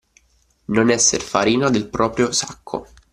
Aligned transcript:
Non 0.75 0.87
esser 0.97 1.21
farina 1.31 1.69
del 1.69 1.87
proprio 1.87 2.31
sacco. 2.31 2.77